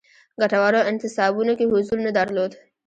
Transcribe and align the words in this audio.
ګټورو 0.41 0.79
انتصابونو 0.91 1.53
کې 1.57 1.65
حضور 1.73 1.99
نه 2.05 2.11
درلود. 2.17 2.51